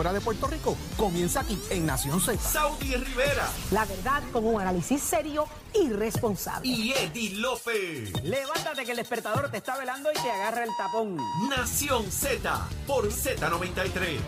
[0.00, 2.38] fuera de Puerto Rico comienza aquí en Nación Z.
[2.40, 6.66] Saudi Rivera La verdad con un análisis serio y responsable.
[6.66, 8.10] y Eddie Lofe.
[8.22, 11.18] Levántate que el despertador te está velando y te agarra el tapón.
[11.50, 14.20] Nación Z por Z93.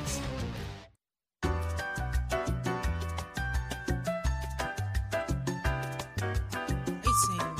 [6.84, 7.54] Ay, señor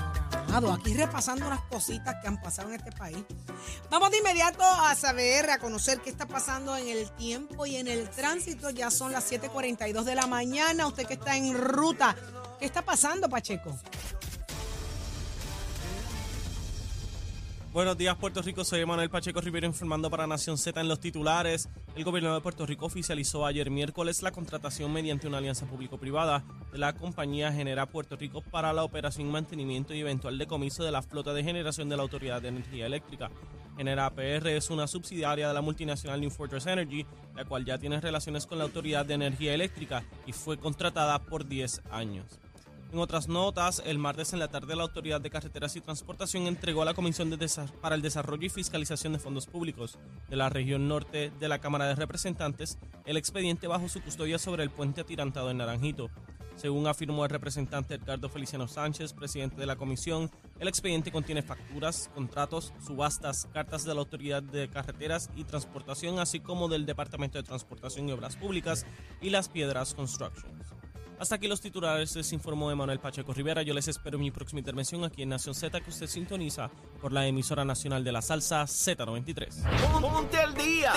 [0.48, 3.24] amado, aquí repasando unas cositas que han pasado en este país.
[3.92, 7.88] Vamos de inmediato a saber, a conocer qué está pasando en el tiempo y en
[7.88, 8.70] el tránsito.
[8.70, 10.86] Ya son las 7:42 de la mañana.
[10.86, 12.16] Usted que está en ruta,
[12.58, 13.78] ¿qué está pasando, Pacheco?
[17.74, 18.64] Buenos días, Puerto Rico.
[18.64, 21.68] Soy Manuel Pacheco Rivera informando para Nación Z en los titulares.
[21.94, 26.78] El gobierno de Puerto Rico oficializó ayer miércoles la contratación mediante una alianza público-privada de
[26.78, 31.34] la compañía Genera Puerto Rico para la operación, mantenimiento y eventual decomiso de la flota
[31.34, 33.30] de generación de la Autoridad de Energía Eléctrica.
[33.76, 38.00] Genera PR es una subsidiaria de la multinacional New Fortress Energy, la cual ya tiene
[38.00, 42.38] relaciones con la Autoridad de Energía Eléctrica y fue contratada por 10 años.
[42.92, 46.82] En otras notas, el martes en la tarde la Autoridad de Carreteras y Transportación entregó
[46.82, 50.88] a la Comisión de para el Desarrollo y Fiscalización de Fondos Públicos de la región
[50.88, 55.50] norte de la Cámara de Representantes el expediente bajo su custodia sobre el puente atirantado
[55.50, 56.10] en Naranjito.
[56.62, 62.08] Según afirmó el representante Edgardo Feliciano Sánchez, presidente de la comisión, el expediente contiene facturas,
[62.14, 67.42] contratos, subastas, cartas de la Autoridad de Carreteras y Transportación, así como del Departamento de
[67.42, 68.86] Transportación y Obras Públicas
[69.20, 70.81] y Las Piedras Constructions.
[71.22, 73.62] Hasta aquí los titulares, les informó Emanuel Pacheco Rivera.
[73.62, 76.68] Yo les espero en mi próxima intervención aquí en Nación Z, que usted sintoniza
[77.00, 80.00] por la emisora nacional de la salsa Z93.
[80.00, 80.92] Ponte al día.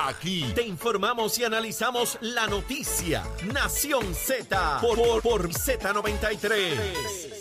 [0.00, 3.24] Aquí te informamos y analizamos la noticia.
[3.54, 7.39] Nación Z por, por, por Z93.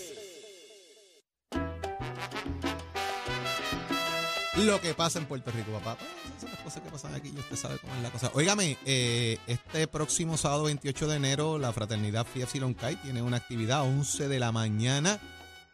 [4.66, 5.98] Lo que pasa en Puerto Rico, papá.
[5.98, 8.32] Pues, esas son las cosas que pasan aquí y usted sabe cómo es la cosa.
[8.34, 13.38] Óigame, eh, este próximo sábado 28 de enero, la Fraternidad Phi Epsilon Chi tiene una
[13.38, 15.20] actividad a 11 de la mañana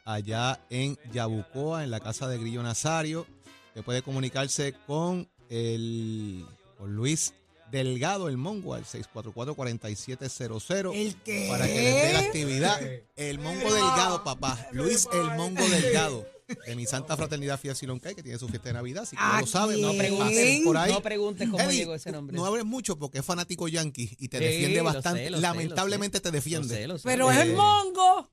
[0.06, 3.28] allá en Yabucoa, en la casa de Grillo Nazario.
[3.70, 6.46] Usted puede comunicarse con el
[6.78, 7.34] con Luis
[7.72, 10.94] Delgado, el Mongo, al 644-4700.
[10.94, 11.48] ¿El qué?
[11.50, 12.80] Para que les dé la actividad.
[13.16, 14.68] El Mongo Delgado, papá.
[14.72, 16.35] Luis el Mongo Delgado.
[16.68, 19.22] De mi Santa Fraternidad Fia Silon Kai, que tiene su fiesta de Navidad, así que
[19.22, 19.82] ya ¿A lo saben.
[19.82, 20.92] No No preguntes- por ahí.
[20.94, 22.36] no preguntes cómo Eddie, llegó ese nombre.
[22.38, 25.24] No hables mucho porque es fanático yankee y te Sí, defiende lo bastante.
[25.26, 26.68] sé, lo sé, Lamentablemente lo te defiende.
[26.68, 27.04] Lo sé, lo sé.
[27.08, 28.30] Pero es el Eh, mongo.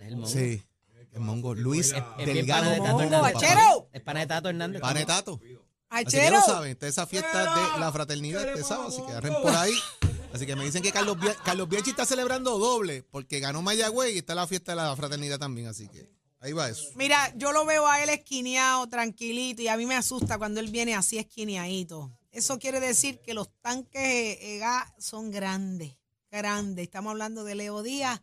[0.00, 0.28] Es el mongo.
[0.28, 0.62] Sí,
[1.12, 1.54] el Mongo.
[1.54, 3.32] Luis Es bien Delgado pana de Tato Mongo, Mongo, Hernández.
[3.34, 3.46] papá.
[3.54, 3.88] achero.
[3.92, 4.80] Es pana de Tato Hernández.
[4.80, 5.40] Panetato.
[5.90, 6.36] Así que ya Achero.
[6.40, 7.40] lo saben, es esa fiesta
[7.74, 9.74] de la fraternidad este sábado, así que agarren por ahí.
[10.32, 14.18] Así que me dicen que Carlos, Carlos Bianchi está celebrando doble, porque ganó Mayagüey y
[14.18, 16.10] está la fiesta de la fraternidad también, así que
[16.44, 16.84] ahí va eso.
[16.94, 20.70] Mira, yo lo veo a él esquineado, tranquilito, y a mí me asusta cuando él
[20.70, 22.12] viene así esquineadito.
[22.30, 25.92] Eso quiere decir que los tanques gas son grandes,
[26.30, 26.84] grandes.
[26.84, 28.20] Estamos hablando de Leo Díaz.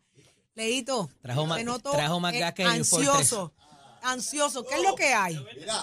[0.54, 3.08] Leito, Trajo más- trajo más gas que New Fortress.
[3.08, 3.54] ansioso,
[4.02, 4.64] ansioso.
[4.66, 5.34] ¿Qué es lo que hay?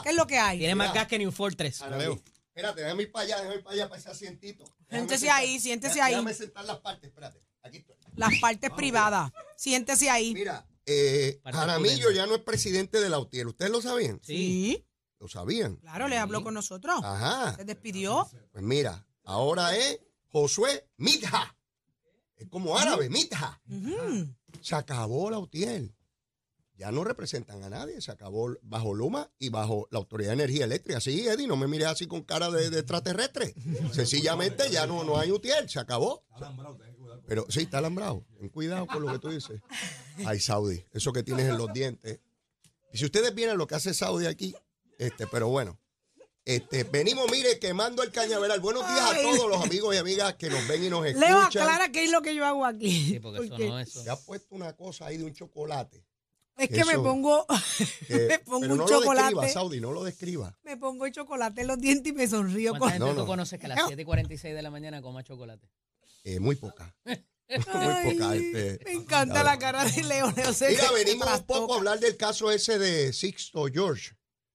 [0.04, 0.60] ¿Qué es lo que hay?
[0.60, 1.82] Tiene más gas que New Fortress.
[1.98, 2.20] Leo.
[2.50, 4.64] Espérate, déjame ir para allá, déjame ir para allá, para ese asientito.
[4.66, 6.12] Déjame Siéntese sentar- ahí, siéntese déjame- ahí.
[6.14, 7.42] Déjame sentar las partes, espérate.
[7.64, 7.96] Aquí estoy.
[8.16, 9.32] Las partes privadas.
[9.56, 10.34] Siéntese ahí.
[10.34, 13.48] Mira, eh, Jaramillo ya no es presidente de la UTIER.
[13.48, 14.20] ¿Ustedes lo sabían?
[14.24, 14.86] Sí,
[15.20, 15.76] ¿Lo sabían?
[15.78, 17.00] claro, le habló con nosotros.
[17.04, 17.56] Ajá.
[17.56, 18.28] Se despidió.
[18.52, 21.56] Pues mira, ahora es Josué Mitja.
[22.36, 23.62] Es como árabe, Mitja.
[24.62, 25.94] Se acabó la UTIER.
[26.76, 28.00] Ya no representan a nadie.
[28.00, 31.02] Se acabó bajo Luma y bajo la Autoridad de Energía Eléctrica.
[31.02, 33.54] Sí, Eddie, no me mires así con cara de, de extraterrestre.
[33.92, 35.70] Sencillamente ya no, no hay UTIER.
[35.70, 36.24] Se acabó.
[37.28, 38.26] Pero sí, está alambrado.
[38.38, 39.62] Ten cuidado con lo que tú dices.
[40.26, 42.20] Ay, Saudi, eso que tienes en los dientes.
[42.94, 44.56] Y si ustedes vieran lo que hace Saudi aquí,
[44.98, 45.78] este, pero bueno.
[46.46, 48.60] Este, venimos, mire, quemando el cañaveral.
[48.60, 51.30] Buenos días a todos los amigos y amigas que nos ven y nos escuchan.
[51.30, 52.90] Leo, aclara qué es lo que yo hago aquí.
[52.92, 54.02] Sí, porque eso no es eso.
[54.04, 56.04] Se ha puesto una cosa ahí de un chocolate.
[56.58, 57.04] Es que me Eso.
[57.04, 57.46] pongo,
[58.08, 59.32] que- me pongo pero un no chocolate.
[59.36, 60.58] lo describa, Saudi, no lo describa.
[60.64, 62.72] me pongo el chocolate en los dientes y me sonrío.
[62.72, 62.90] ¿Cuánta Con...
[62.94, 63.26] gente No, tú no.
[63.28, 65.70] conoces que a las 7 y 46 de la mañana coma chocolate?
[66.24, 66.96] Eh, muy poca.
[67.06, 67.16] muy
[67.68, 68.36] Ay, poca.
[68.36, 70.32] Este, me encanta la cara de Leo.
[70.36, 74.12] Leo se- Mira, venimos un poco a hablar del caso ese de Sixto George.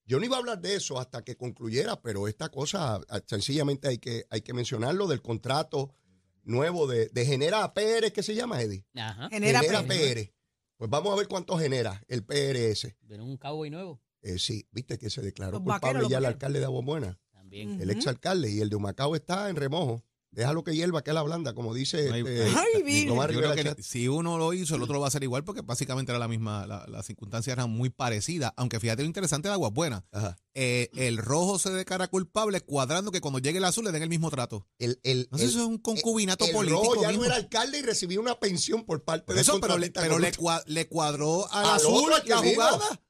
[0.07, 3.89] Yo no iba a hablar de eso hasta que concluyera, pero esta cosa ah, sencillamente
[3.89, 5.95] hay que, hay que mencionarlo del contrato
[6.43, 8.85] nuevo de, de Genera PR, ¿qué se llama, Eddie?
[8.95, 9.31] Ajá.
[9.31, 9.83] Genera Genera.
[9.83, 10.31] PR.
[10.77, 12.95] Pues vamos a ver cuánto genera el PRS.
[13.01, 14.03] Viene un cowboy nuevo.
[14.21, 16.35] Eh, sí, viste que se declaró Los culpable vaqueros, ya el vaqueros.
[16.35, 17.81] alcalde de Aguabuena, También.
[17.81, 20.05] el exalcalde, y el de Humacao está en remojo.
[20.35, 23.09] Déjalo que hierva, que es la blanda, como dice Ay, este, ay, Virgen.
[23.09, 23.87] Tomás Yo Rivera creo que Chat.
[23.87, 26.29] si uno lo hizo, el otro lo va a hacer igual porque básicamente era la
[26.29, 28.53] misma, la- las circunstancias eran muy parecidas.
[28.57, 30.03] Aunque fíjate lo interesante de Aguas Buenas.
[30.13, 30.37] Ajá.
[30.57, 34.09] Eh, el rojo se declara culpable cuadrando que cuando llegue el azul le den el
[34.09, 34.67] mismo trato.
[34.79, 36.83] El, el, No sé el- si eso es un concubinato el político.
[36.83, 37.23] rojo ya mismo.
[37.23, 40.19] no era alcalde y recibía una pensión por parte Por de eso, pero, le, pero
[40.19, 43.01] le, cua- le cuadró al, Al azul otro, la jugada.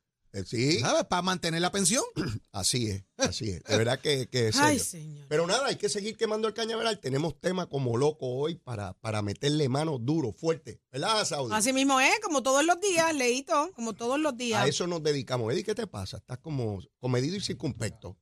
[0.44, 1.04] Sí, ¿Sabes?
[1.04, 2.02] Para mantener la pensión.
[2.52, 3.62] así es, así es.
[3.62, 5.26] De verdad que, que es Ay, señor.
[5.28, 6.98] Pero nada, hay que seguir quemando el cañaveral.
[6.98, 10.80] Tenemos tema como loco hoy para, para meterle mano duro, fuerte.
[10.90, 11.54] ¿Verdad, Saudi?
[11.54, 14.68] Así mismo es, como todos los días, Leito, como todos los A días.
[14.68, 15.52] eso nos dedicamos.
[15.52, 16.16] Eddie, ¿qué te pasa?
[16.16, 18.16] Estás como comedido y circunspecto.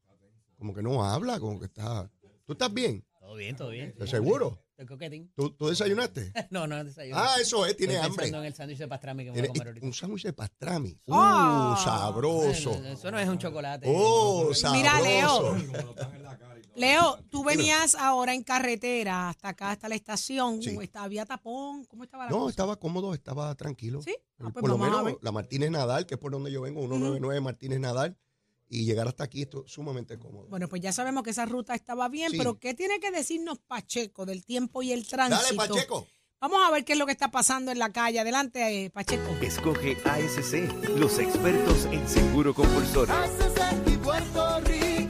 [0.58, 2.10] Como que no habla, como que está...
[2.44, 3.04] ¿Tú estás bien?
[3.32, 3.88] Todo bien, todo bien.
[3.88, 4.58] ¿Estás seguro?
[4.72, 5.32] Estoy coquetín.
[5.34, 6.34] ¿Tú, tú desayunaste?
[6.50, 7.16] No, no, desayuno.
[7.18, 8.28] Ah, eso es, tiene Estoy hambre.
[8.28, 9.86] en el sándwich de pastrami que me voy a comer ahorita.
[9.86, 10.90] un sándwich de pastrami.
[11.06, 11.80] Uh, Ah.
[11.82, 12.72] sabroso.
[12.84, 13.86] Eso no es un chocolate.
[13.88, 14.76] Oh, sabroso.
[14.76, 15.56] Mira, Leo.
[16.74, 20.62] Leo, tú venías ahora en carretera hasta acá, hasta la estación.
[20.62, 20.76] Sí.
[20.92, 21.86] ¿Había tapón?
[21.86, 22.50] ¿Cómo estaba la No, cosa?
[22.50, 24.02] estaba cómodo, estaba tranquilo.
[24.02, 24.14] ¿Sí?
[24.40, 27.40] Ah, pues por lo menos la Martínez Nadal, que es por donde yo vengo, 199
[27.40, 28.18] Martínez Nadal,
[28.72, 30.46] y llegar hasta aquí esto es sumamente cómodo.
[30.48, 32.38] Bueno, pues ya sabemos que esa ruta estaba bien, Sí.
[32.38, 35.56] pero ¿qué tiene que decirnos Pacheco del tiempo y el Dale, tránsito?
[35.56, 36.06] Pacheco.
[36.40, 38.18] Vamos a ver qué es lo que está pasando en la calle.
[38.18, 39.28] Adelante, eh, Pacheco.
[39.42, 43.14] Escoge ASC, los expertos en seguro compulsorio.
[43.14, 45.01] Buenos días, Puerto Rico.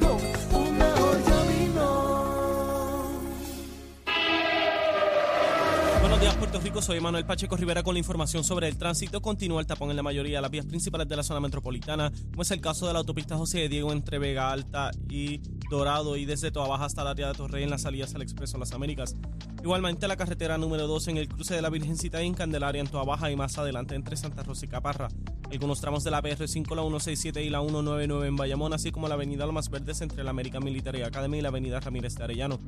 [6.82, 9.22] Soy Manuel Pacheco Rivera con la información sobre el tránsito.
[9.22, 12.42] Continúa el tapón en la mayoría de las vías principales de la zona metropolitana, como
[12.42, 15.38] es el caso de la autopista José de Diego entre Vega Alta y
[15.70, 18.58] Dorado y desde Toa Baja hasta el área de Torrey en las salidas al Expreso
[18.58, 19.14] Las Américas.
[19.62, 22.88] Igualmente la carretera número 2 en el cruce de la Virgencita y en Candelaria en
[22.88, 25.08] Toa Baja y más adelante entre Santa Rosa y Caparra.
[25.50, 29.14] Algunos tramos de la PR5, la 167 y la 199 en Bayamón, así como la
[29.14, 32.58] avenida Lomas Verdes entre la American Military Academy y la avenida Ramírez de Arellano.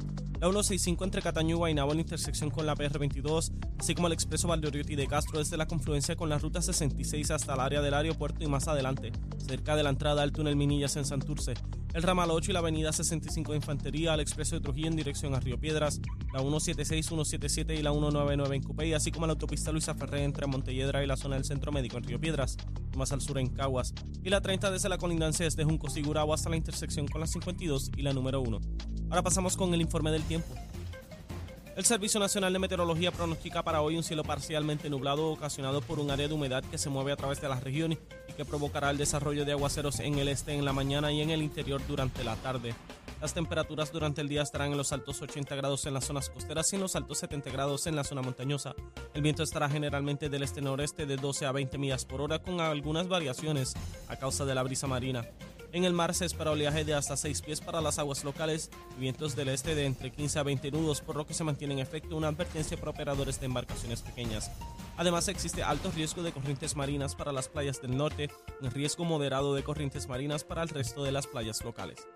[0.40, 4.12] La 165 entre Cataño y Guaynabo en la intersección con la PR22, así como el
[4.12, 7.94] expreso Valdoriotti de Castro desde la confluencia con la ruta 66 hasta el área del
[7.94, 11.54] aeropuerto y más adelante, cerca de la entrada al túnel Minillas en Santurce.
[11.94, 15.32] El ramal 8 y la avenida 65 de Infantería, al expreso de Trujillo en dirección
[15.36, 16.00] a Río Piedras,
[16.32, 20.48] la 176, 177 y la 199 en Cupey, así como la autopista Luisa Ferré entre
[20.48, 22.56] Montelledra y la zona del Centro Médico en Río Piedras,
[22.96, 23.94] más al sur en Caguas,
[24.24, 27.92] y la 30 desde la colindancia desde Junco Sigurabo hasta la intersección con la 52
[27.96, 28.60] y la número 1.
[29.10, 30.54] Ahora pasamos con el informe del tiempo.
[31.76, 36.10] El Servicio Nacional de Meteorología pronostica para hoy un cielo parcialmente nublado ocasionado por un
[36.10, 38.96] área de humedad que se mueve a través de la región y que provocará el
[38.96, 42.36] desarrollo de aguaceros en el este en la mañana y en el interior durante la
[42.36, 42.74] tarde.
[43.20, 46.72] Las temperaturas durante el día estarán en los altos 80 grados en las zonas costeras
[46.72, 48.74] y en los altos 70 grados en la zona montañosa.
[49.12, 53.08] El viento estará generalmente del este-noreste de 12 a 20 millas por hora con algunas
[53.08, 53.74] variaciones
[54.08, 55.24] a causa de la brisa marina.
[55.74, 59.00] En el mar se espera oleaje de hasta 6 pies para las aguas locales y
[59.00, 61.80] vientos del este de entre 15 a 20 nudos, por lo que se mantiene en
[61.80, 64.52] efecto una advertencia para operadores de embarcaciones pequeñas.
[64.96, 68.30] Además, existe alto riesgo de corrientes marinas para las playas del norte
[68.62, 72.06] y riesgo moderado de corrientes marinas para el resto de las playas locales.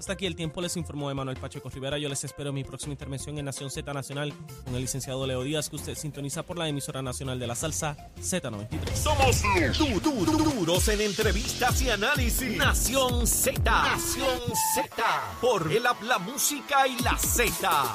[0.00, 1.98] Hasta aquí el tiempo, les informó Emanuel Pacheco Rivera.
[1.98, 4.32] Yo les espero en mi próxima intervención en Nación Z Nacional
[4.64, 7.96] con el licenciado Leo Díaz, que usted sintoniza por la emisora nacional de la salsa
[8.18, 8.94] Z93.
[8.94, 9.42] Somos
[9.78, 12.56] du- du- du- duros en entrevistas y análisis.
[12.56, 13.60] Nación Z.
[13.62, 14.40] Nación
[14.74, 14.90] Z.
[15.38, 17.94] Por el la música y la Z.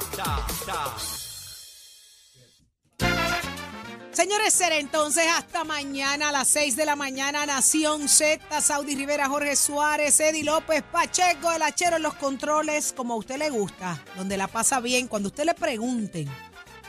[4.16, 9.28] Señores, será entonces hasta mañana a las 6 de la mañana, Nación Z, Saudi Rivera,
[9.28, 14.02] Jorge Suárez, Eddie López, Pacheco, el hachero en los controles, como a usted le gusta,
[14.16, 15.10] donde la pasa bien.
[15.10, 16.30] Cuando usted le pregunten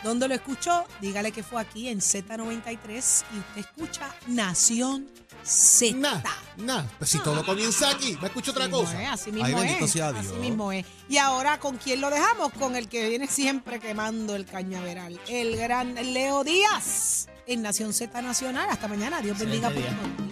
[0.05, 5.26] dónde lo escuchó, dígale que fue aquí en Z93 y usted escucha Nación Z.
[5.95, 6.21] Nah,
[6.57, 6.85] nah.
[6.99, 9.03] Pues si todo comienza aquí, me escucho otra Así mismo cosa.
[9.03, 9.91] es, así Ay, mismo bendito es.
[9.93, 10.39] sea Así Dios.
[10.39, 10.87] mismo es.
[11.09, 12.53] Y ahora, ¿con quién lo dejamos?
[12.53, 15.21] Con el que viene siempre quemando el cañaveral.
[15.29, 18.69] El gran Leo Díaz en Nación Z Nacional.
[18.71, 19.21] Hasta mañana.
[19.21, 19.71] Dios bendiga.
[19.71, 20.26] Puerto Rico.